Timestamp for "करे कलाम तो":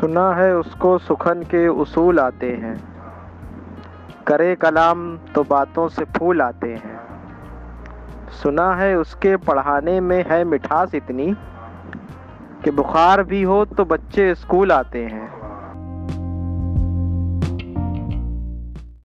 4.26-5.44